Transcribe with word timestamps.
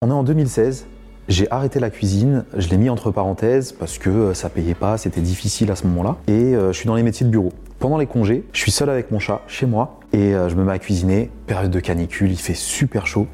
On 0.00 0.10
est 0.10 0.12
en 0.12 0.22
2016. 0.22 0.86
J'ai 1.26 1.50
arrêté 1.50 1.80
la 1.80 1.90
cuisine, 1.90 2.44
je 2.56 2.68
l'ai 2.68 2.76
mis 2.76 2.88
entre 2.88 3.10
parenthèses 3.10 3.72
parce 3.72 3.98
que 3.98 4.08
euh, 4.08 4.32
ça 4.32 4.48
payait 4.48 4.76
pas, 4.76 4.96
c'était 4.96 5.20
difficile 5.20 5.72
à 5.72 5.74
ce 5.74 5.88
moment-là. 5.88 6.18
Et 6.28 6.54
euh, 6.54 6.72
je 6.72 6.78
suis 6.78 6.86
dans 6.86 6.94
les 6.94 7.02
métiers 7.02 7.26
de 7.26 7.32
bureau. 7.32 7.52
Pendant 7.80 7.98
les 7.98 8.06
congés, 8.06 8.44
je 8.52 8.60
suis 8.60 8.70
seul 8.70 8.90
avec 8.90 9.10
mon 9.10 9.18
chat 9.18 9.42
chez 9.48 9.66
moi 9.66 9.98
et 10.12 10.36
euh, 10.36 10.48
je 10.48 10.54
me 10.54 10.62
mets 10.62 10.70
à 10.70 10.78
cuisiner. 10.78 11.32
Période 11.48 11.72
de 11.72 11.80
canicule, 11.80 12.30
il 12.30 12.38
fait 12.38 12.54
super 12.54 13.08
chaud. 13.08 13.26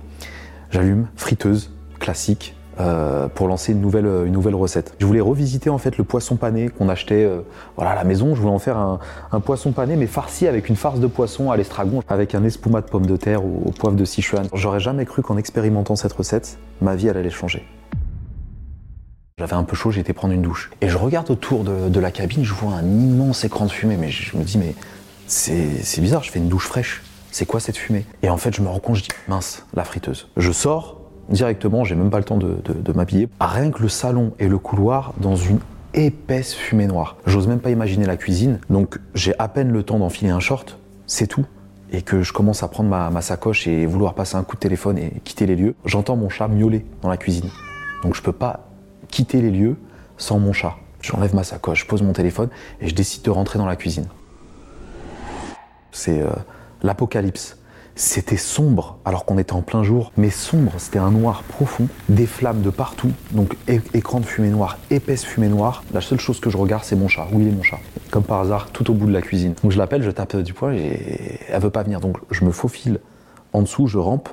J'allume, 0.70 1.08
friteuse, 1.16 1.70
classique, 2.00 2.56
euh, 2.80 3.28
pour 3.28 3.48
lancer 3.48 3.72
une 3.72 3.80
nouvelle, 3.80 4.06
une 4.06 4.32
nouvelle 4.32 4.54
recette. 4.54 4.94
Je 4.98 5.06
voulais 5.06 5.20
revisiter 5.20 5.70
en 5.70 5.78
fait 5.78 5.96
le 5.96 6.04
poisson 6.04 6.36
pané 6.36 6.68
qu'on 6.68 6.88
achetait 6.88 7.24
euh, 7.24 7.40
voilà, 7.76 7.92
à 7.92 7.94
la 7.94 8.04
maison. 8.04 8.34
Je 8.34 8.40
voulais 8.40 8.54
en 8.54 8.58
faire 8.58 8.76
un, 8.76 9.40
poisson 9.40 9.72
pané 9.72 9.96
mais 9.96 10.06
farci 10.06 10.46
avec 10.46 10.68
une 10.68 10.76
farce 10.76 11.00
de 11.00 11.06
poisson 11.06 11.50
à 11.50 11.56
l'estragon, 11.56 12.02
avec 12.08 12.34
un 12.34 12.44
espuma 12.44 12.80
de 12.80 12.86
pommes 12.86 13.06
de 13.06 13.16
terre 13.16 13.44
au, 13.44 13.62
au 13.66 13.70
poivre 13.70 13.96
de 13.96 14.04
Sichuan. 14.04 14.48
J'aurais 14.54 14.80
jamais 14.80 15.04
cru 15.04 15.22
qu'en 15.22 15.36
expérimentant 15.36 15.96
cette 15.96 16.12
recette, 16.12 16.58
ma 16.80 16.96
vie 16.96 17.08
allait 17.08 17.28
changer. 17.30 17.64
J'avais 19.38 19.54
un 19.54 19.64
peu 19.64 19.74
chaud, 19.74 19.90
j'ai 19.90 20.00
été 20.00 20.12
prendre 20.12 20.32
une 20.32 20.42
douche. 20.42 20.70
Et 20.80 20.88
je 20.88 20.96
regarde 20.96 21.28
autour 21.30 21.64
de, 21.64 21.88
de, 21.88 22.00
la 22.00 22.12
cabine, 22.12 22.44
je 22.44 22.54
vois 22.54 22.72
un 22.72 22.84
immense 22.84 23.44
écran 23.44 23.66
de 23.66 23.70
fumée, 23.70 23.96
mais 23.96 24.10
je 24.10 24.36
me 24.36 24.44
dis 24.44 24.58
mais 24.58 24.74
c'est 25.26 26.00
bizarre, 26.00 26.22
je 26.22 26.30
fais 26.30 26.38
une 26.38 26.48
douche 26.48 26.66
fraîche. 26.66 27.02
C'est 27.32 27.46
quoi 27.46 27.58
cette 27.58 27.76
fumée? 27.76 28.06
Et 28.22 28.30
en 28.30 28.36
fait, 28.36 28.54
je 28.54 28.62
me 28.62 28.68
rends 28.68 28.78
compte, 28.78 28.94
je 28.94 29.02
dis 29.02 29.08
mince, 29.26 29.66
la 29.74 29.82
friteuse. 29.82 30.28
Je 30.36 30.52
sors, 30.52 31.00
directement, 31.28 31.84
j'ai 31.84 31.94
même 31.94 32.10
pas 32.10 32.18
le 32.18 32.24
temps 32.24 32.38
de, 32.38 32.92
m'habiller. 32.92 33.28
Rien 33.40 33.70
que 33.70 33.82
le 33.82 33.88
salon 33.88 34.32
et 34.38 34.48
le 34.48 34.58
couloir 34.58 35.12
dans 35.18 35.36
une 35.36 35.58
épaisse 35.94 36.54
fumée 36.54 36.86
noire. 36.86 37.16
J'ose 37.26 37.46
même 37.46 37.60
pas 37.60 37.70
imaginer 37.70 38.06
la 38.06 38.16
cuisine, 38.16 38.58
donc 38.70 38.98
j'ai 39.14 39.34
à 39.38 39.48
peine 39.48 39.70
le 39.70 39.82
temps 39.82 39.98
d'enfiler 39.98 40.30
un 40.30 40.40
short, 40.40 40.78
c'est 41.06 41.26
tout. 41.26 41.46
Et 41.92 42.02
que 42.02 42.22
je 42.22 42.32
commence 42.32 42.62
à 42.62 42.68
prendre 42.68 42.88
ma, 42.88 43.10
ma, 43.10 43.20
sacoche 43.20 43.68
et 43.68 43.86
vouloir 43.86 44.14
passer 44.14 44.36
un 44.36 44.42
coup 44.42 44.56
de 44.56 44.60
téléphone 44.60 44.98
et 44.98 45.12
quitter 45.22 45.46
les 45.46 45.54
lieux, 45.54 45.74
j'entends 45.84 46.16
mon 46.16 46.28
chat 46.28 46.48
miauler 46.48 46.84
dans 47.02 47.08
la 47.08 47.16
cuisine. 47.16 47.50
Donc 48.02 48.16
je 48.16 48.22
peux 48.22 48.32
pas 48.32 48.68
quitter 49.08 49.40
les 49.40 49.50
lieux 49.50 49.76
sans 50.16 50.40
mon 50.40 50.52
chat. 50.52 50.74
J'enlève 51.02 51.34
ma 51.34 51.44
sacoche, 51.44 51.82
je 51.82 51.86
pose 51.86 52.02
mon 52.02 52.12
téléphone 52.12 52.48
et 52.80 52.88
je 52.88 52.94
décide 52.94 53.22
de 53.22 53.30
rentrer 53.30 53.58
dans 53.58 53.66
la 53.66 53.76
cuisine. 53.76 54.06
C'est 55.92 56.20
euh, 56.20 56.30
l'apocalypse. 56.82 57.58
C'était 57.96 58.36
sombre 58.36 58.98
alors 59.04 59.24
qu'on 59.24 59.38
était 59.38 59.52
en 59.52 59.62
plein 59.62 59.84
jour, 59.84 60.10
mais 60.16 60.30
sombre, 60.30 60.72
c'était 60.78 60.98
un 60.98 61.12
noir 61.12 61.44
profond, 61.44 61.86
des 62.08 62.26
flammes 62.26 62.60
de 62.60 62.70
partout, 62.70 63.12
donc 63.30 63.56
écran 63.94 64.18
de 64.18 64.26
fumée 64.26 64.48
noire, 64.48 64.78
épaisse 64.90 65.24
fumée 65.24 65.48
noire. 65.48 65.84
La 65.92 66.00
seule 66.00 66.18
chose 66.18 66.40
que 66.40 66.50
je 66.50 66.56
regarde, 66.56 66.82
c'est 66.82 66.96
mon 66.96 67.06
chat. 67.06 67.28
Où 67.32 67.40
il 67.40 67.48
est 67.48 67.52
mon 67.52 67.62
chat? 67.62 67.78
Comme 68.10 68.24
par 68.24 68.40
hasard, 68.40 68.70
tout 68.72 68.90
au 68.90 68.94
bout 68.94 69.06
de 69.06 69.12
la 69.12 69.22
cuisine. 69.22 69.54
Donc 69.62 69.70
je 69.70 69.78
l'appelle, 69.78 70.02
je 70.02 70.10
tape 70.10 70.36
du 70.36 70.52
poing 70.52 70.72
et 70.72 71.38
elle 71.48 71.62
veut 71.62 71.70
pas 71.70 71.84
venir. 71.84 72.00
Donc 72.00 72.16
je 72.32 72.44
me 72.44 72.50
faufile 72.50 72.98
en 73.52 73.62
dessous, 73.62 73.86
je 73.86 73.98
rampe 73.98 74.28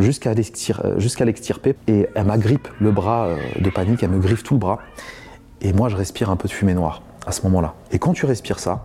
jusqu'à 0.00 0.34
l'extirper 0.34 1.76
et 1.86 2.08
elle 2.16 2.24
m'agrippe 2.24 2.66
le 2.80 2.90
bras 2.90 3.26
euh, 3.26 3.36
de 3.60 3.70
panique, 3.70 4.02
elle 4.02 4.10
me 4.10 4.18
griffe 4.18 4.42
tout 4.42 4.54
le 4.54 4.60
bras. 4.60 4.80
Et 5.60 5.72
moi, 5.72 5.88
je 5.88 5.96
respire 5.96 6.30
un 6.30 6.36
peu 6.36 6.48
de 6.48 6.52
fumée 6.52 6.74
noire 6.74 7.02
à 7.26 7.32
ce 7.32 7.42
moment-là. 7.42 7.74
Et 7.92 8.00
quand 8.00 8.12
tu 8.12 8.26
respires 8.26 8.58
ça, 8.58 8.84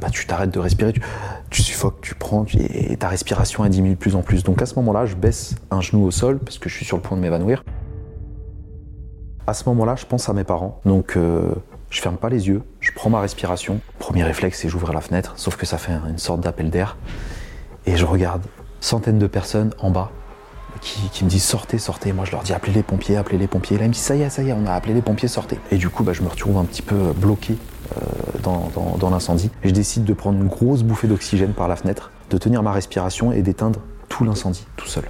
bah, 0.00 0.10
tu 0.10 0.26
t'arrêtes 0.26 0.50
de 0.50 0.58
respirer, 0.58 0.92
tu, 1.50 1.62
suffoques, 1.62 2.00
tu 2.00 2.14
prends, 2.14 2.44
et 2.54 2.96
ta 2.96 3.08
respiration 3.08 3.64
elle 3.64 3.70
diminue 3.70 3.94
de 3.94 3.98
plus 3.98 4.16
en 4.16 4.22
plus. 4.22 4.42
Donc 4.44 4.62
à 4.62 4.66
ce 4.66 4.74
moment-là, 4.76 5.06
je 5.06 5.14
baisse 5.14 5.54
un 5.70 5.80
genou 5.80 6.04
au 6.04 6.10
sol 6.10 6.38
parce 6.38 6.58
que 6.58 6.68
je 6.68 6.76
suis 6.76 6.84
sur 6.84 6.96
le 6.96 7.02
point 7.02 7.16
de 7.16 7.22
m'évanouir. 7.22 7.64
À 9.46 9.54
ce 9.54 9.68
moment-là, 9.68 9.96
je 9.96 10.06
pense 10.06 10.28
à 10.28 10.32
mes 10.32 10.44
parents. 10.44 10.80
Donc 10.84 11.16
euh, 11.16 11.54
je 11.90 12.00
ferme 12.00 12.16
pas 12.16 12.28
les 12.28 12.48
yeux, 12.48 12.62
je 12.80 12.92
prends 12.92 13.10
ma 13.10 13.20
respiration. 13.20 13.80
Premier 13.98 14.24
réflexe, 14.24 14.60
c'est 14.60 14.68
j'ouvre 14.68 14.92
la 14.92 15.00
fenêtre, 15.00 15.34
sauf 15.36 15.56
que 15.56 15.66
ça 15.66 15.78
fait 15.78 15.92
une 16.08 16.18
sorte 16.18 16.40
d'appel 16.40 16.70
d'air. 16.70 16.96
Et 17.86 17.96
je 17.96 18.04
regarde 18.04 18.42
centaines 18.80 19.18
de 19.18 19.26
personnes 19.26 19.72
en 19.78 19.90
bas 19.90 20.10
qui, 20.80 21.24
me 21.24 21.28
disent 21.28 21.44
sortez, 21.44 21.78
sortez. 21.78 22.12
Moi 22.12 22.24
je 22.24 22.32
leur 22.32 22.42
dis 22.42 22.52
appelez 22.52 22.72
les 22.72 22.82
pompiers, 22.82 23.16
appelez 23.16 23.38
les 23.38 23.46
pompiers. 23.46 23.78
Là 23.78 23.84
ils 23.84 23.88
me 23.88 23.92
disent 23.92 24.02
ça 24.02 24.16
y 24.16 24.22
est, 24.22 24.30
ça 24.30 24.42
y 24.42 24.50
est, 24.50 24.52
on 24.52 24.66
a 24.66 24.72
appelé 24.72 24.94
les 24.94 25.02
pompiers, 25.02 25.28
sortez. 25.28 25.58
Et 25.70 25.76
du 25.76 25.88
coup 25.88 26.02
bah, 26.02 26.12
je 26.12 26.22
me 26.22 26.28
retrouve 26.28 26.56
un 26.58 26.64
petit 26.64 26.82
peu 26.82 27.12
bloqué 27.16 27.56
euh, 27.96 28.38
dans, 28.42 29.10
l'incendie. 29.10 29.50
Je 29.62 29.70
décide 29.70 30.04
de 30.04 30.12
prendre 30.12 30.40
une 30.40 30.48
grosse 30.48 30.82
bouffée 30.82 31.08
d'oxygène 31.08 31.52
par 31.52 31.68
la 31.68 31.76
fenêtre, 31.76 32.10
de 32.30 32.38
tenir 32.38 32.62
ma 32.62 32.72
respiration 32.72 33.32
et 33.32 33.42
d'éteindre 33.42 33.80
tout 34.08 34.24
l'incendie 34.24 34.66
tout 34.76 34.86
seul. 34.86 35.04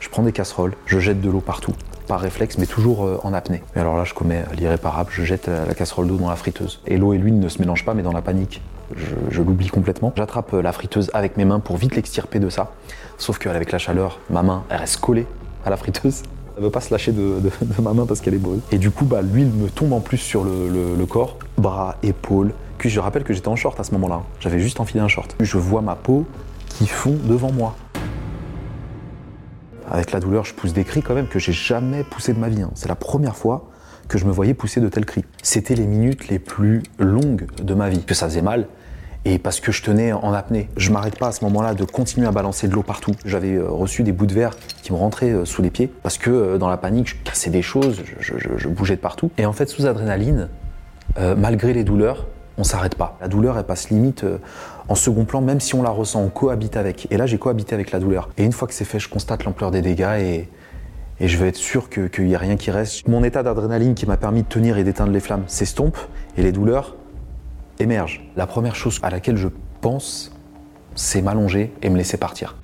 Je 0.00 0.08
prends 0.08 0.22
des 0.22 0.32
casseroles, 0.32 0.74
je 0.86 0.98
jette 0.98 1.20
de 1.20 1.28
l'eau 1.28 1.40
partout, 1.40 1.72
par 2.06 2.20
réflexe, 2.20 2.56
mais 2.58 2.66
toujours 2.66 3.04
euh, 3.04 3.20
en 3.24 3.34
apnée. 3.34 3.62
Et 3.74 3.80
alors 3.80 3.96
là, 3.96 4.04
je 4.04 4.14
commets 4.14 4.44
l'irréparable, 4.56 5.10
je 5.12 5.24
jette 5.24 5.48
la 5.48 5.74
casserole 5.74 6.06
d'eau 6.06 6.16
dans 6.16 6.30
la 6.30 6.36
friteuse. 6.36 6.80
Et 6.86 6.96
l'eau 6.96 7.12
et 7.12 7.18
l'huile 7.18 7.38
ne 7.38 7.48
se 7.48 7.58
mélangent 7.58 7.84
pas, 7.84 7.94
mais 7.94 8.02
dans 8.02 8.12
la 8.12 8.22
panique, 8.22 8.62
je, 8.96 9.42
l'oublie 9.42 9.68
complètement. 9.68 10.12
J'attrape 10.16 10.52
la 10.52 10.72
friteuse 10.72 11.10
avec 11.14 11.36
mes 11.36 11.44
mains 11.44 11.60
pour 11.60 11.76
vite 11.76 11.96
l'extirper 11.96 12.38
de 12.38 12.48
ça. 12.48 12.72
Sauf 13.18 13.38
qu'avec 13.38 13.72
la 13.72 13.78
chaleur, 13.78 14.20
ma 14.30 14.42
main, 14.42 14.64
elle 14.70 14.78
reste 14.78 14.98
collée 14.98 15.26
à 15.64 15.70
la 15.70 15.76
friteuse. 15.76 16.22
Elle 16.56 16.64
veut 16.64 16.70
pas 16.70 16.80
se 16.80 16.92
lâcher 16.92 17.12
de, 17.12 17.40
ma 17.80 17.92
main 17.92 18.04
parce 18.04 18.20
qu'elle 18.20 18.34
est 18.34 18.38
brûlée. 18.38 18.60
Et 18.72 18.78
du 18.78 18.90
coup, 18.90 19.04
bah, 19.04 19.22
l'huile 19.22 19.52
me 19.52 19.68
tombe 19.68 19.92
en 19.92 20.00
plus 20.00 20.16
sur 20.16 20.42
le, 20.42 21.06
corps, 21.06 21.38
bras, 21.56 21.96
épaules. 22.02 22.52
Puis 22.78 22.90
je 22.90 22.98
rappelle 22.98 23.22
que 23.22 23.32
j'étais 23.32 23.46
en 23.46 23.54
short 23.54 23.78
à 23.78 23.84
ce 23.84 23.92
moment-là. 23.92 24.22
J'avais 24.40 24.58
juste 24.58 24.80
enfilé 24.80 24.98
un 24.98 25.06
short. 25.06 25.36
Je 25.38 25.56
vois 25.56 25.82
ma 25.82 25.94
peau 25.94 26.26
qui 26.68 26.88
fond 26.88 27.16
devant 27.24 27.52
moi. 27.52 27.76
Avec 29.88 30.10
la 30.10 30.18
douleur, 30.18 30.44
je 30.44 30.52
pousse 30.52 30.72
des 30.72 30.82
cris 30.82 31.00
quand 31.00 31.14
même 31.14 31.28
que 31.28 31.38
j'ai 31.38 31.52
jamais 31.52 32.02
poussé 32.02 32.32
de 32.32 32.40
ma 32.40 32.48
vie. 32.48 32.62
Hein. 32.62 32.70
C'est 32.74 32.88
la 32.88 32.96
première 32.96 33.36
fois 33.36 33.70
que 34.08 34.18
je 34.18 34.24
me 34.24 34.32
voyais 34.32 34.54
pousser 34.54 34.80
de 34.80 34.88
tels 34.88 35.06
cris. 35.06 35.24
C'était 35.42 35.74
les 35.74 35.86
minutes 35.86 36.28
les 36.28 36.38
plus 36.38 36.82
longues 36.98 37.46
de 37.62 37.74
ma 37.74 37.88
vie. 37.88 38.02
Que 38.02 38.14
ça 38.14 38.26
faisait 38.26 38.42
mal, 38.42 38.66
et 39.24 39.38
parce 39.38 39.60
que 39.60 39.72
je 39.72 39.82
tenais 39.82 40.12
en 40.12 40.32
apnée. 40.32 40.68
Je 40.76 40.90
m'arrête 40.90 41.18
pas 41.18 41.28
à 41.28 41.32
ce 41.32 41.44
moment-là 41.44 41.74
de 41.74 41.84
continuer 41.84 42.26
à 42.26 42.30
balancer 42.30 42.68
de 42.68 42.74
l'eau 42.74 42.82
partout. 42.82 43.12
J'avais 43.24 43.54
euh, 43.54 43.68
reçu 43.68 44.02
des 44.02 44.12
bouts 44.12 44.26
de 44.26 44.34
verre 44.34 44.56
qui 44.82 44.92
me 44.92 44.98
rentraient 44.98 45.32
euh, 45.32 45.44
sous 45.44 45.62
les 45.62 45.70
pieds 45.70 45.92
parce 46.02 46.18
que 46.18 46.30
euh, 46.30 46.58
dans 46.58 46.68
la 46.68 46.76
panique, 46.76 47.08
je 47.08 47.16
cassais 47.24 47.50
des 47.50 47.62
choses, 47.62 48.02
je, 48.20 48.68
bougeais 48.68 48.96
de 48.96 49.00
partout. 49.00 49.30
Et 49.38 49.46
en 49.46 49.52
fait, 49.52 49.68
sous 49.68 49.86
adrénaline, 49.86 50.48
malgré 51.36 51.72
les 51.72 51.82
douleurs, 51.82 52.26
on 52.58 52.64
s'arrête 52.64 52.94
pas. 52.94 53.16
La 53.20 53.28
douleur, 53.28 53.58
elle 53.58 53.64
passe 53.64 53.90
limite 53.90 54.24
en 54.88 54.94
second 54.94 55.24
plan, 55.24 55.40
même 55.40 55.58
si 55.58 55.74
on 55.74 55.82
la 55.82 55.90
ressent, 55.90 56.22
on 56.22 56.28
cohabite 56.28 56.76
avec. 56.76 57.08
Et 57.10 57.16
là, 57.16 57.26
j'ai 57.26 57.38
cohabité 57.38 57.74
avec 57.74 57.90
la 57.90 57.98
douleur. 57.98 58.28
Et 58.36 58.44
une 58.44 58.52
fois 58.52 58.68
que 58.68 58.74
c'est 58.74 58.84
fait, 58.84 59.00
je 59.00 59.08
constate 59.08 59.44
l'ampleur 59.44 59.70
des 59.70 59.82
dégâts 59.82 60.18
et, 60.20 60.48
et 61.18 61.28
je 61.28 61.36
veux 61.38 61.48
être 61.48 61.56
sûr 61.56 61.88
qu'il 61.90 62.26
n'y 62.26 62.34
a 62.36 62.38
rien 62.38 62.56
qui 62.56 62.70
reste. 62.70 63.08
Mon 63.08 63.24
état 63.24 63.42
d'adrénaline 63.42 63.94
qui 63.94 64.06
m'a 64.06 64.16
permis 64.16 64.42
de 64.42 64.48
tenir 64.48 64.78
et 64.78 64.84
d'éteindre 64.84 65.12
les 65.12 65.20
flammes 65.20 65.44
s'estompe 65.48 65.96
et 66.36 66.42
les 66.42 66.52
douleurs 66.52 66.94
émergent. 67.80 68.22
La 68.36 68.46
première 68.46 68.74
chose 68.74 68.98
à 69.02 69.10
laquelle 69.10 69.36
je 69.36 69.48
pense, 69.80 70.32
c'est 70.94 71.22
m'allonger 71.22 71.72
et 71.82 71.90
me 71.90 71.96
laisser 71.96 72.16
partir. 72.16 72.56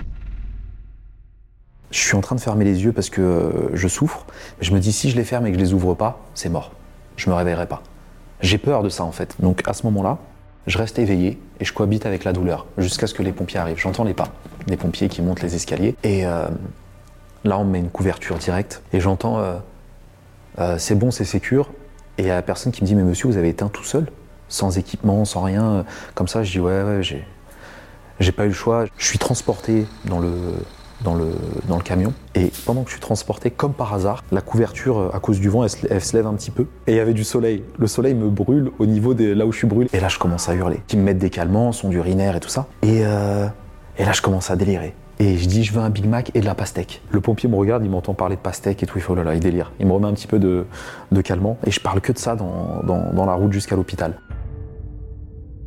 Je 1.90 2.00
suis 2.00 2.16
en 2.16 2.20
train 2.20 2.34
de 2.34 2.40
fermer 2.40 2.64
les 2.64 2.82
yeux 2.82 2.92
parce 2.92 3.08
que 3.08 3.20
euh, 3.20 3.76
je 3.76 3.86
souffre. 3.86 4.26
Je 4.60 4.72
me 4.72 4.80
dis 4.80 4.92
si 4.92 5.10
je 5.10 5.16
les 5.16 5.22
ferme 5.22 5.46
et 5.46 5.52
que 5.52 5.56
je 5.56 5.62
les 5.62 5.72
ouvre 5.72 5.94
pas, 5.94 6.20
c'est 6.34 6.48
mort. 6.48 6.72
Je 7.16 7.30
me 7.30 7.34
réveillerai 7.36 7.66
pas. 7.66 7.82
J'ai 8.40 8.58
peur 8.58 8.82
de 8.82 8.88
ça 8.88 9.04
en 9.04 9.12
fait. 9.12 9.36
Donc 9.38 9.62
à 9.66 9.74
ce 9.74 9.84
moment-là, 9.84 10.18
je 10.66 10.76
reste 10.76 10.98
éveillé 10.98 11.38
et 11.60 11.64
je 11.64 11.72
cohabite 11.72 12.04
avec 12.04 12.24
la 12.24 12.32
douleur 12.32 12.66
jusqu'à 12.78 13.06
ce 13.06 13.14
que 13.14 13.22
les 13.22 13.30
pompiers 13.30 13.60
arrivent. 13.60 13.78
J'entends 13.78 14.02
les 14.02 14.14
pas 14.14 14.28
des 14.66 14.76
pompiers 14.76 15.08
qui 15.08 15.22
montent 15.22 15.42
les 15.42 15.54
escaliers 15.54 15.94
et 16.02 16.26
euh, 16.26 16.48
là 17.44 17.58
on 17.58 17.64
me 17.64 17.70
met 17.70 17.78
une 17.78 17.90
couverture 17.90 18.38
directe 18.38 18.82
et 18.92 18.98
j'entends 18.98 19.38
euh, 20.58 20.78
c'est 20.78 20.96
bon, 20.96 21.12
c'est 21.12 21.24
sécure. 21.24 21.70
Et 22.18 22.22
il 22.22 22.26
y 22.26 22.30
a 22.30 22.34
la 22.34 22.42
personne 22.42 22.72
qui 22.72 22.82
me 22.82 22.86
dit 22.88 22.96
mais 22.96 23.04
monsieur 23.04 23.28
vous 23.28 23.36
avez 23.36 23.50
éteint 23.50 23.68
tout 23.68 23.84
seul, 23.84 24.06
sans 24.48 24.78
équipement, 24.78 25.24
sans 25.24 25.42
rien, 25.42 25.84
comme 26.14 26.28
ça. 26.28 26.42
Je 26.42 26.52
dis 26.52 26.60
ouais 26.60 26.82
ouais 26.82 27.02
j'ai 27.02 27.24
j'ai 28.20 28.32
pas 28.32 28.44
eu 28.44 28.48
le 28.48 28.54
choix. 28.54 28.84
Je 28.96 29.06
suis 29.06 29.18
transporté 29.18 29.86
dans 30.04 30.20
le 30.20 30.30
dans 31.02 31.14
le, 31.14 31.32
dans 31.68 31.76
le 31.76 31.82
camion. 31.82 32.12
Et 32.34 32.50
pendant 32.64 32.82
que 32.82 32.88
je 32.88 32.94
suis 32.94 33.00
transporté, 33.00 33.50
comme 33.50 33.74
par 33.74 33.92
hasard, 33.92 34.24
la 34.32 34.40
couverture, 34.40 35.14
à 35.14 35.20
cause 35.20 35.38
du 35.38 35.48
vent, 35.48 35.64
elle 35.64 35.70
se, 35.70 35.86
elle 35.88 36.00
se 36.00 36.16
lève 36.16 36.26
un 36.26 36.34
petit 36.34 36.50
peu. 36.50 36.66
Et 36.86 36.92
il 36.92 36.96
y 36.96 37.00
avait 37.00 37.12
du 37.12 37.24
soleil. 37.24 37.62
Le 37.78 37.86
soleil 37.86 38.14
me 38.14 38.30
brûle 38.30 38.70
au 38.78 38.86
niveau 38.86 39.12
de 39.12 39.32
là 39.32 39.44
où 39.44 39.52
je 39.52 39.58
suis 39.58 39.66
brûlé. 39.66 39.90
Et 39.92 40.00
là, 40.00 40.08
je 40.08 40.18
commence 40.18 40.48
à 40.48 40.54
hurler. 40.54 40.80
Ils 40.92 40.98
me 40.98 41.04
mettent 41.04 41.18
des 41.18 41.30
calmants, 41.30 41.72
son 41.72 41.90
urinaire 41.90 42.36
et 42.36 42.40
tout 42.40 42.48
ça. 42.48 42.66
Et, 42.82 43.02
euh, 43.04 43.46
et 43.98 44.04
là, 44.04 44.12
je 44.12 44.22
commence 44.22 44.50
à 44.50 44.56
délirer. 44.56 44.94
Et 45.20 45.36
je 45.36 45.46
dis, 45.46 45.62
je 45.62 45.72
veux 45.72 45.80
un 45.80 45.90
Big 45.90 46.06
Mac 46.06 46.30
et 46.34 46.40
de 46.40 46.46
la 46.46 46.54
pastèque. 46.54 47.02
Le 47.10 47.20
pompier 47.20 47.48
me 47.48 47.56
regarde, 47.56 47.84
il 47.84 47.90
m'entend 47.90 48.14
parler 48.14 48.36
de 48.36 48.40
pastèque 48.40 48.82
et 48.82 48.86
tout. 48.86 48.98
Il 48.98 49.02
fait, 49.02 49.12
oh 49.12 49.14
là 49.14 49.24
là, 49.24 49.34
il 49.34 49.40
délire. 49.40 49.72
Il 49.78 49.86
me 49.86 49.92
remet 49.92 50.06
un 50.06 50.14
petit 50.14 50.26
peu 50.26 50.38
de, 50.38 50.64
de. 51.12 51.22
Et 51.66 51.70
je 51.70 51.80
parle 51.80 52.00
que 52.00 52.12
de 52.12 52.18
ça 52.18 52.34
dans, 52.34 52.80
dans, 52.82 53.12
dans 53.12 53.26
la 53.26 53.34
route 53.34 53.52
jusqu'à 53.52 53.76
l'hôpital. 53.76 54.14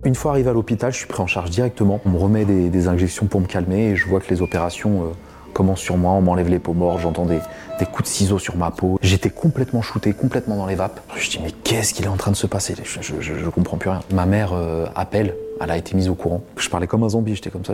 Une 0.07 0.15
fois 0.15 0.31
arrivé 0.31 0.49
à 0.49 0.53
l'hôpital, 0.53 0.93
je 0.93 0.99
suis 0.99 1.05
pris 1.05 1.21
en 1.21 1.27
charge 1.27 1.49
directement. 1.49 1.99
On 2.05 2.09
me 2.11 2.17
remet 2.17 2.45
des, 2.45 2.87
injections 2.87 3.25
pour 3.25 3.41
me 3.41 3.45
calmer 3.45 3.89
et 3.89 3.97
je 3.97 4.07
vois 4.07 4.21
que 4.21 4.29
les 4.29 4.41
opérations 4.41 5.03
euh, 5.03 5.07
commencent 5.51 5.81
sur 5.81 5.97
moi. 5.97 6.13
On 6.13 6.21
m'enlève 6.21 6.47
les 6.47 6.59
peaux 6.59 6.71
mortes, 6.71 7.01
j'entends 7.01 7.25
des, 7.25 7.39
des, 7.77 7.85
coups 7.85 8.03
de 8.03 8.07
ciseaux 8.07 8.39
sur 8.39 8.55
ma 8.55 8.71
peau. 8.71 8.97
J'étais 9.01 9.29
complètement 9.29 9.81
shooté, 9.81 10.13
complètement 10.13 10.55
dans 10.55 10.65
les 10.65 10.75
vapes. 10.75 11.01
Je 11.17 11.29
dis 11.29 11.39
mais 11.43 11.51
qu'est-ce 11.51 11.93
qu'il 11.93 12.05
est 12.05 12.07
en 12.07 12.15
train 12.15 12.31
de 12.31 12.37
se 12.37 12.47
passer? 12.47 12.73
Je, 12.81 13.01
je, 13.01 13.19
je, 13.19 13.33
je, 13.35 13.49
comprends 13.49 13.75
plus 13.75 13.89
rien. 13.89 13.99
Ma 14.13 14.25
mère 14.25 14.53
euh, 14.53 14.85
appelle, 14.95 15.35
elle 15.59 15.71
a 15.71 15.75
été 15.75 15.93
mise 15.93 16.07
au 16.07 16.15
courant. 16.15 16.41
Je 16.55 16.69
parlais 16.69 16.87
comme 16.87 17.03
un 17.03 17.09
zombie, 17.09 17.35
j'étais 17.35 17.49
comme 17.49 17.65
ça. 17.65 17.73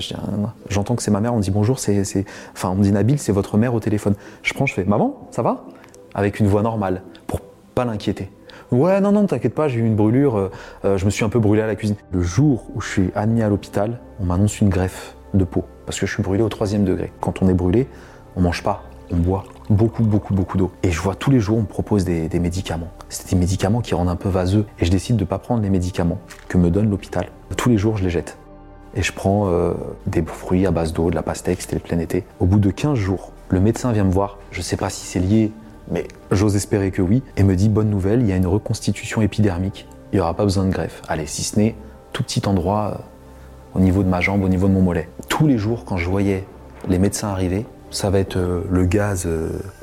J'entends 0.70 0.96
que 0.96 1.04
c'est 1.04 1.12
ma 1.12 1.20
mère, 1.20 1.36
on 1.36 1.38
me 1.38 1.44
dit 1.44 1.52
bonjour, 1.52 1.78
c'est, 1.78 2.26
enfin 2.52 2.72
on 2.72 2.76
me 2.76 2.82
dit 2.82 2.92
Nabil, 2.92 3.20
c'est 3.20 3.32
votre 3.32 3.58
mère 3.58 3.76
au 3.76 3.80
téléphone. 3.80 4.16
Je 4.42 4.56
prends, 4.56 4.66
je 4.66 4.74
fais 4.74 4.86
maman, 4.86 5.28
ça 5.30 5.44
va? 5.44 5.66
Avec 6.16 6.40
une 6.40 6.48
voix 6.48 6.64
normale 6.64 7.04
pour 7.28 7.42
pas 7.76 7.86
l'inquiéter. 7.86 8.32
Ouais, 8.72 9.02
non, 9.02 9.12
non, 9.12 9.26
t'inquiète 9.26 9.54
pas, 9.54 9.68
j'ai 9.68 9.80
eu 9.80 9.86
une 9.86 9.96
brûlure, 9.96 10.38
euh, 10.38 10.52
euh, 10.86 10.98
je 10.98 11.06
me 11.06 11.10
suis 11.10 11.24
un 11.24 11.30
peu 11.30 11.40
brûlé 11.40 11.62
à 11.62 11.68
la 11.68 11.76
cuisine. 11.76 11.96
Le 12.12 12.22
jour 12.22 12.66
où 12.76 12.82
je 12.82 12.90
suis 12.90 13.12
admis 13.16 13.42
à 13.42 13.50
l'hôpital, 13.50 14.00
on 14.20 14.26
m'annonce 14.26 14.62
une 14.62 14.70
greffe 14.70 15.16
de 15.34 15.44
peau, 15.44 15.66
parce 15.86 16.00
que 16.00 16.06
je 16.06 16.14
suis 16.14 16.24
brûlé 16.24 16.44
au 16.44 16.50
troisième 16.50 16.84
degré. 16.84 17.12
Quand 17.20 17.42
on 17.42 17.50
est 17.50 17.54
brûlé, 17.54 17.88
on 18.36 18.42
mange 18.42 18.64
pas, 18.64 18.84
on 19.12 19.18
boit. 19.18 19.44
beaucoup, 19.70 20.04
beaucoup, 20.04 20.34
beaucoup 20.34 20.58
d'eau. 20.58 20.72
Et 20.82 20.92
je 20.92 21.00
vois 21.00 21.16
tous 21.16 21.32
les 21.32 21.40
jours, 21.40 21.58
on 21.58 21.62
me 21.62 21.68
propose 21.68 22.04
des, 22.06 22.40
médicaments. 22.40 22.90
C'est 23.10 23.30
des 23.30 23.36
médicaments 23.36 23.82
qui 23.82 23.96
rendent 23.96 24.10
un 24.10 24.16
peu 24.16 24.30
vaseux. 24.30 24.66
Et 24.80 24.86
je 24.86 24.92
décide 24.92 25.16
de 25.16 25.24
ne 25.24 25.28
pas 25.28 25.40
prendre 25.40 25.62
les 25.62 25.70
médicaments 25.70 26.20
que 26.48 26.58
me 26.58 26.70
donne 26.70 26.90
l'hôpital. 26.90 27.28
Tous 27.58 27.70
les 27.70 27.78
jours, 27.78 27.98
je 27.98 28.04
les 28.04 28.10
jette. 28.10 28.38
Et 28.96 29.02
je 29.02 29.12
prends 29.12 29.48
euh, 29.48 29.74
des 30.08 30.24
fruits 30.24 30.66
à 30.66 30.72
base 30.72 30.94
d'eau, 30.94 31.10
de 31.10 31.16
la 31.16 31.24
pastèque, 31.24 31.62
c'était 31.62 31.76
le 31.76 31.82
plein 31.82 32.00
été. 32.00 32.26
Au 32.40 32.46
bout 32.46 32.60
de 32.60 32.70
15 32.70 32.96
jours, 32.96 33.32
le 33.50 33.60
médecin 33.60 33.92
vient 33.92 34.04
me 34.04 34.12
voir. 34.12 34.38
Je 34.52 34.60
ne 34.60 34.64
sais 34.64 34.78
pas 34.78 34.90
si 34.90 35.06
c'est 35.06 35.20
lié, 35.20 35.52
mais 35.92 36.08
j'ose 36.32 36.56
espérer 36.56 36.92
que 36.92 37.02
oui. 37.02 37.24
Et 37.38 37.44
me 37.44 37.56
dit 37.56 37.70
bonne 37.70 37.90
nouvelle, 37.90 38.22
il 38.22 38.28
y 38.28 38.32
a 38.32 38.36
une 38.36 38.48
reconstitution 38.48 39.22
épidermique. 39.22 39.88
Il 40.12 40.18
n'y 40.18 40.22
aura 40.22 40.34
pas 40.34 40.44
besoin 40.44 40.66
de 40.66 40.72
greffe. 40.72 41.02
Allez, 41.08 41.26
si 41.26 41.44
ce 41.44 41.60
n'est 41.60 41.76
tout 42.12 42.24
petit 42.24 42.48
endroit 42.48 42.94
euh, 42.94 43.78
au 43.80 43.80
niveau 43.80 44.04
de 44.04 44.10
ma 44.10 44.22
jambe, 44.22 44.44
au 44.44 44.50
niveau 44.50 44.68
de 44.68 44.74
mon 44.74 44.82
mollet. 44.82 45.10
Tous 45.30 45.48
les 45.48 45.58
jours, 45.58 45.86
quand 45.86 45.98
je 45.98 46.10
voyais 46.10 46.46
les 46.88 47.00
médecins 47.00 47.30
arriver, 47.30 47.66
ça 47.90 48.10
va 48.10 48.20
être 48.20 48.38
euh, 48.38 48.62
le 48.70 48.86
gaz 48.86 49.28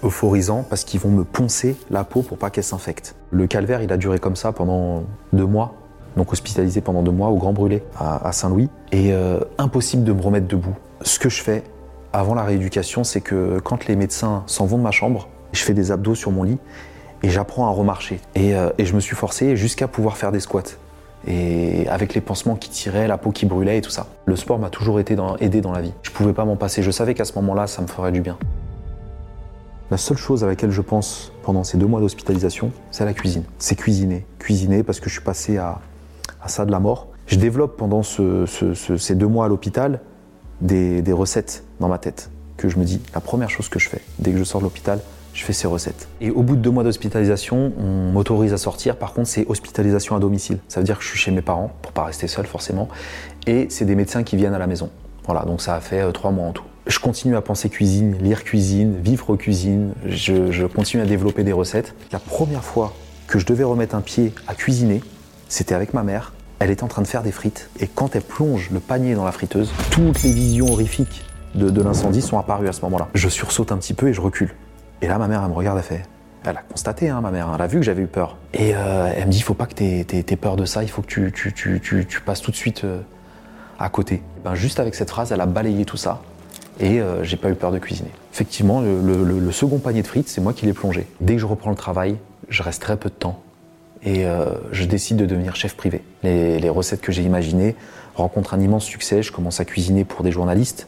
euphorisant 0.02 0.64
parce 0.69 0.85
qu'ils 0.85 1.00
vont 1.00 1.11
me 1.11 1.25
poncer 1.25 1.76
la 1.91 2.05
peau 2.05 2.23
pour 2.23 2.38
pas 2.38 2.50
qu'elle 2.50 2.64
s'infecte. 2.64 3.14
Le 3.31 3.46
calvaire, 3.46 3.82
il 3.82 3.93
a 3.93 3.96
duré 3.96 4.19
comme 4.19 4.37
ça 4.37 4.53
pendant 4.53 5.05
deux 5.32 5.46
mois 5.46 5.75
donc 6.17 6.32
hospitalisé 6.32 6.81
pendant 6.81 7.03
deux 7.03 7.12
mois 7.12 7.29
au 7.29 7.37
Grand 7.37 7.53
Brûlé 7.53 7.82
à, 7.99 8.32
Saint-Louis, 8.32 8.69
et 8.93 9.12
euh, 9.12 9.41
impossible 9.58 10.05
de 10.05 10.12
me 10.12 10.20
remettre 10.20 10.49
debout. 10.49 10.76
Ce 11.03 11.19
que 11.19 11.29
je 11.29 11.43
fais 11.43 11.62
avant 12.12 12.35
la 12.35 12.44
rééducation, 12.44 13.05
c'est 13.05 13.20
que 13.20 13.61
quand 13.61 13.87
les 13.87 13.96
médecins 13.96 14.43
s'en 14.46 14.67
vont 14.67 14.79
de 14.79 14.82
ma 14.82 14.91
chambre, 14.91 15.29
je 15.52 15.62
fais 15.62 15.75
des 15.75 15.93
abdos 15.93 16.14
sur 16.14 16.31
mon 16.31 16.43
lit 16.43 16.58
et 17.23 17.31
j'apprends 17.31 17.67
à 17.67 17.70
remarcher. 17.70 18.20
Et, 18.35 18.55
euh, 18.55 18.70
et 18.79 18.85
je 18.85 18.94
me 18.94 19.00
suis 19.00 19.17
forcé 19.17 19.56
jusqu'à 19.56 19.88
pouvoir 19.88 20.17
faire 20.17 20.32
des 20.32 20.41
squats. 20.41 20.62
Et 21.26 21.87
avec 21.88 22.14
les 22.14 22.23
pansements 22.23 22.56
qui 22.56 22.70
tiraient, 22.70 23.06
la 23.06 23.19
peau 23.19 23.31
qui 23.31 23.44
brûlait 23.44 23.79
et 23.79 23.81
tout 23.82 23.91
ça. 23.91 24.06
Le 24.25 24.37
sport 24.37 24.58
m'a 24.58 24.70
toujours 24.70 25.00
été 25.00 25.17
dans, 25.17 25.37
aidé 25.37 25.61
dans 25.61 25.73
la 25.73 25.82
vie. 25.82 25.93
Je 26.02 26.11
pouvais 26.11 26.32
pas 26.32 26.44
m'en 26.44 26.56
passer. 26.56 26.82
Je 26.82 26.91
savais 26.91 27.14
qu'à 27.14 27.26
ce 27.26 27.35
moment-là, 27.35 27.67
ça 27.67 27.82
me 27.82 27.87
ferait 27.87 28.12
du 28.12 28.23
bien. 28.23 28.38
La 29.91 29.99
seule 29.99 30.17
chose 30.17 30.44
à 30.44 30.47
laquelle 30.47 30.70
je 30.70 30.81
pense 30.81 31.32
pendant 31.43 31.64
ces 31.64 31.76
deux 31.76 31.87
mois 31.87 32.00
d'hospitalisation, 32.00 32.70
c'est 32.91 33.05
la 33.05 33.12
cuisine. 33.12 33.44
C'est 33.58 33.75
cuisiner. 33.75 34.25
Cuisiner 34.38 34.82
parce 34.82 35.00
que 35.00 35.11
je 35.11 35.14
suis 35.14 35.25
passé 35.25 35.58
à 35.58 35.81
ça 36.46 36.64
de 36.64 36.70
la 36.70 36.81
mort. 36.81 37.08
Je 37.31 37.37
développe 37.37 37.76
pendant 37.76 38.03
ces 38.03 39.14
deux 39.14 39.26
mois 39.29 39.44
à 39.44 39.49
l'hôpital 39.49 40.00
des, 40.61 41.12
recettes 41.12 41.62
dans 41.79 41.87
ma 41.87 41.99
tête 41.99 42.29
que 42.56 42.69
je 42.69 42.76
me 42.76 42.85
dis, 42.85 43.00
la 43.14 43.20
première 43.20 43.49
chose 43.49 43.69
que 43.69 43.79
je 43.79 43.88
fais 43.88 44.00
dès 44.19 44.32
que 44.32 44.37
je 44.37 44.43
sors 44.43 44.61
de 44.61 44.67
l'hôpital, 44.67 45.00
je 45.35 45.44
fais 45.44 45.53
ces 45.53 45.67
recettes. 45.67 46.09
Et 46.21 46.31
au 46.31 46.43
bout 46.43 46.56
de 46.56 46.61
deux 46.61 46.71
mois 46.71 46.85
d'hospitalisation, 46.85 47.73
on 47.79 48.12
m'autorise 48.12 48.53
à 48.53 48.59
sortir. 48.59 48.97
Par 48.97 49.12
contre, 49.12 49.29
c'est 49.29 49.47
hospitalisation 49.49 50.17
à 50.17 50.19
domicile. 50.19 50.59
Ça 50.69 50.81
veut 50.81 50.85
dire 50.85 50.99
que 50.99 51.05
je 51.05 51.09
suis 51.09 51.19
chez 51.19 51.31
mes 51.31 51.43
parents, 51.43 51.73
pour 51.82 51.93
pas 51.93 52.05
rester 52.05 52.27
seul 52.27 52.47
forcément. 52.47 52.88
Et 53.47 53.67
c'est 53.71 53.85
des 53.85 53.94
médecins 53.94 54.23
qui 54.23 54.37
viennent 54.37 54.55
à 54.55 54.59
la 54.59 54.67
maison. 54.67 54.91
Voilà, 55.27 55.43
donc 55.43 55.61
ça 55.61 55.75
a 55.75 55.81
fait 55.81 56.00
euh, 56.00 56.12
trois 56.12 56.31
mois 56.31 56.47
en 56.47 56.53
tout. 56.53 56.65
Je 56.87 56.99
continue 56.99 57.37
à 57.37 57.41
penser 57.41 57.69
cuisine, 57.69 58.17
lire 58.21 58.43
cuisine, 58.43 58.97
vivre 59.00 59.37
cuisine. 59.37 59.93
je 60.06 60.67
continue 60.67 61.03
à 61.03 61.06
développer 61.06 61.44
des 61.44 61.53
recettes. 61.53 61.94
La 62.11 62.19
première 62.19 62.65
fois 62.65 62.94
que 63.29 63.38
je 63.38 63.47
devais 63.47 63.62
remettre 63.62 63.94
un 63.94 64.00
pied 64.00 64.32
à 64.49 64.55
cuisiner, 64.55 65.03
c'était 65.49 65.75
avec 65.75 65.94
ma 65.94 66.03
mère. 66.03 66.32
Elle 66.59 66.71
était 66.71 66.85
en 66.85 66.88
train 66.88 67.03
de 67.03 67.06
faire 67.06 67.23
des 67.23 67.32
frites. 67.32 67.71
Et 67.81 67.87
quand 67.87 68.15
elle 68.15 68.23
plonge 68.23 68.71
le 68.71 68.81
panier 68.81 69.15
dans 69.15 69.25
la 69.25 69.32
friteuse, 69.32 69.73
toutes 69.91 70.23
les 70.23 70.32
visions 70.32 70.71
horrifiques 70.71 71.25
de, 71.55 71.82
l'incendie 71.82 72.23
sont 72.23 72.38
apparues 72.38 72.69
à 72.69 72.73
ce 72.73 72.82
moment-là. 72.82 73.09
Je 73.15 73.29
sursaute 73.29 73.73
un 73.73 73.77
petit 73.77 73.94
peu 73.94 74.09
et 74.09 74.12
je 74.12 74.21
recule. 74.21 74.55
Et 75.02 75.06
là, 75.06 75.19
ma 75.19 75.29
mère, 75.29 75.43
elle 75.43 75.50
me 75.50 75.55
regarde, 75.55 75.79
elle 75.79 75.85
fait. 75.85 76.02
Elle 76.44 76.56
a 76.56 76.62
constaté, 76.62 77.08
hein, 77.08 77.20
ma 77.20 77.31
mère, 77.31 77.50
elle 77.55 77.61
a 77.61 77.67
vu 77.67 77.79
que 77.79 77.85
j'avais 77.85 78.02
eu 78.02 78.06
peur. 78.06 78.37
Et 78.55 78.75
euh, 78.75 79.12
elle 79.14 79.26
me 79.26 79.31
dit, 79.31 79.38
il 79.38 79.43
faut 79.43 79.55
pas 79.55 79.67
que 79.67 79.75
tu 79.75 79.85
aies, 79.85 80.37
peur 80.37 80.56
de 80.56 80.64
ça, 80.64 80.82
il 80.82 80.88
faut 80.88 81.02
que 81.02 81.08
tu, 81.08 82.20
passes 82.25 82.41
tout 82.41 82.50
de 82.50 82.56
suite 82.56 82.85
euh, 82.85 83.00
à 83.79 83.91
côté. 83.91 84.23
Ben, 84.44 84.55
juste 84.55 84.81
avec 84.81 84.94
cette 84.94 85.11
phrase, 85.11 85.32
elle 85.32 85.41
a 85.41 85.47
balayé 85.47 85.85
tout 85.85 85.99
ça. 85.99 86.23
Et 86.79 87.00
euh, 87.00 87.23
j'ai 87.25 87.37
pas 87.37 87.50
eu 87.50 87.55
peur 87.55 87.73
de 87.73 87.79
cuisiner. 87.79 88.11
Effectivement, 88.32 88.81
le, 88.81 89.00
le 89.23 89.52
second 89.52 89.79
panier 89.79 90.00
de 90.00 90.06
frites, 90.06 90.29
c'est 90.29 90.41
moi 90.41 90.55
qui 90.55 90.64
l'ai 90.64 90.73
plongé. 90.73 91.06
Dès 91.20 91.35
que 91.35 91.41
je 91.41 91.46
reprends 91.46 91.70
le 91.70 91.76
travail, 91.76 92.17
je 92.49 92.62
reste 92.62 92.81
très 92.81 92.96
peu 92.96 93.11
de 93.11 93.14
temps 93.14 93.43
et 94.03 94.25
euh, 94.26 94.46
je 94.73 94.85
décide 94.85 95.17
de 95.17 95.26
devenir 95.26 95.56
chef 95.56 95.75
privé. 95.75 96.03
Les, 96.23 96.69
recettes 96.69 97.00
que 97.00 97.12
j'ai 97.12 97.23
imaginées 97.23 97.76
rencontrent 98.14 98.55
un 98.55 98.61
immense 98.61 98.85
succès. 98.85 99.23
Je 99.23 99.32
commence 99.32 99.61
à 99.61 99.64
cuisiner 99.64 100.05
pour 100.05 100.23
des 100.23 100.32
journalistes 100.32 100.87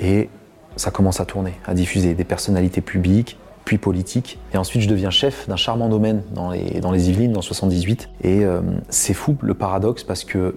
et 0.00 0.28
ça 0.76 0.90
commence 0.90 1.20
à 1.20 1.24
tourner, 1.24 1.54
à 1.66 1.74
diffuser 1.74 2.14
des 2.14 2.24
personnalités 2.24 2.80
publiques, 2.80 3.38
puis 3.64 3.78
politiques. 3.78 4.38
Et 4.54 4.56
ensuite, 4.56 4.82
je 4.82 4.88
deviens 4.88 5.10
chef 5.10 5.48
d'un 5.48 5.56
charmant 5.56 5.88
domaine 5.88 6.22
dans 6.32 6.50
les, 6.50 6.80
dans 6.80 6.92
les 6.92 7.10
Yvelines, 7.10 7.32
dans 7.32 7.42
78. 7.42 8.08
Et 8.22 8.44
euh, 8.44 8.60
c'est 8.88 9.14
fou 9.14 9.36
le 9.42 9.54
paradoxe 9.54 10.04
parce 10.04 10.24
que 10.24 10.56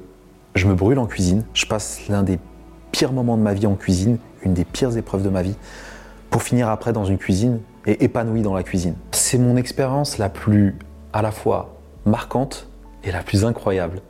je 0.56 0.68
me 0.68 0.76
brûle 0.76 1.00
en 1.00 1.08
cuisine. 1.08 1.44
Je 1.54 1.66
passe 1.66 2.08
l'un 2.08 2.24
des 2.24 2.40
pires 2.92 3.12
moments 3.12 3.38
de 3.38 3.42
ma 3.42 3.54
vie 3.54 3.68
en 3.68 3.76
cuisine, 3.76 4.20
une 4.44 4.54
des 4.54 4.66
pires 4.66 4.96
épreuves 4.96 5.24
de 5.24 5.30
ma 5.30 5.42
vie, 5.42 5.56
pour 6.30 6.44
finir 6.44 6.70
après 6.70 6.94
dans 6.94 7.06
une 7.06 7.18
cuisine 7.18 7.60
et 7.86 8.04
épanoui 8.04 8.42
dans 8.42 8.54
la 8.54 8.64
cuisine. 8.64 8.96
C'est 9.12 9.38
mon 9.38 9.56
expérience 9.58 10.18
la 10.18 10.30
plus 10.30 10.76
à 11.14 11.22
la 11.22 11.32
fois 11.32 11.80
marquante 12.06 12.68
et 13.04 13.12
la 13.12 13.24
plus 13.24 13.46
incroyable. 13.46 14.02